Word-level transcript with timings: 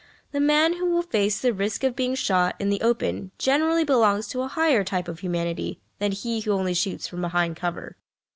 The 0.31 0.39
man 0.39 0.77
who 0.77 0.87
will 0.87 1.03
face 1.03 1.39
the 1.39 1.53
risk 1.53 1.83
of 1.83 1.95
being 1.95 2.15
shot 2.15 2.55
in 2.57 2.69
the 2.69 2.81
open 2.81 3.29
generally 3.37 3.83
belongs 3.83 4.27
to 4.29 4.41
a 4.41 4.47
higher 4.47 4.83
type 4.83 5.07
of 5.07 5.19
humanity 5.19 5.79
than 5.99 6.11
he 6.11 6.39
who 6.39 6.53
only 6.53 6.73
shoots 6.73 7.07
from 7.07 7.21
behind 7.21 7.55
cover. 7.55 7.97